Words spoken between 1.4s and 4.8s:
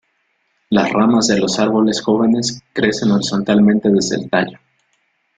árboles jóvenes crecen horizontalmente desde el tallo.